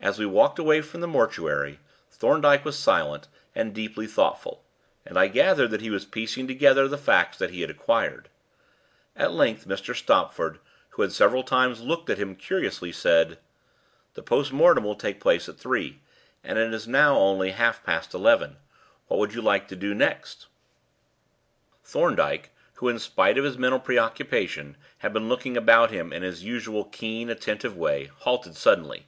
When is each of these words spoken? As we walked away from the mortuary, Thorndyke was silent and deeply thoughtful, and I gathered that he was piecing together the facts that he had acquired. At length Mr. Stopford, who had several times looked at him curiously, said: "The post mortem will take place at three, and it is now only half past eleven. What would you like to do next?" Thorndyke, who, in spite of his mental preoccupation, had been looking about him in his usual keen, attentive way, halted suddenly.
As 0.00 0.18
we 0.18 0.26
walked 0.26 0.58
away 0.58 0.82
from 0.82 1.00
the 1.00 1.06
mortuary, 1.06 1.78
Thorndyke 2.10 2.62
was 2.66 2.78
silent 2.78 3.26
and 3.54 3.74
deeply 3.74 4.06
thoughtful, 4.06 4.62
and 5.06 5.18
I 5.18 5.28
gathered 5.28 5.70
that 5.70 5.80
he 5.80 5.88
was 5.88 6.04
piecing 6.04 6.46
together 6.46 6.86
the 6.86 6.98
facts 6.98 7.38
that 7.38 7.48
he 7.52 7.62
had 7.62 7.70
acquired. 7.70 8.28
At 9.16 9.32
length 9.32 9.66
Mr. 9.66 9.96
Stopford, 9.96 10.58
who 10.90 11.00
had 11.02 11.12
several 11.12 11.42
times 11.42 11.80
looked 11.80 12.10
at 12.10 12.18
him 12.18 12.36
curiously, 12.36 12.92
said: 12.92 13.38
"The 14.12 14.22
post 14.22 14.52
mortem 14.52 14.84
will 14.84 14.94
take 14.96 15.20
place 15.22 15.48
at 15.48 15.56
three, 15.56 16.00
and 16.42 16.58
it 16.58 16.74
is 16.74 16.86
now 16.86 17.16
only 17.16 17.52
half 17.52 17.82
past 17.82 18.12
eleven. 18.12 18.56
What 19.06 19.18
would 19.20 19.32
you 19.32 19.40
like 19.40 19.68
to 19.68 19.76
do 19.76 19.94
next?" 19.94 20.48
Thorndyke, 21.82 22.50
who, 22.74 22.90
in 22.90 22.98
spite 22.98 23.38
of 23.38 23.44
his 23.44 23.56
mental 23.56 23.80
preoccupation, 23.80 24.76
had 24.98 25.14
been 25.14 25.30
looking 25.30 25.56
about 25.56 25.90
him 25.90 26.12
in 26.12 26.22
his 26.22 26.44
usual 26.44 26.84
keen, 26.84 27.30
attentive 27.30 27.74
way, 27.74 28.10
halted 28.18 28.54
suddenly. 28.54 29.06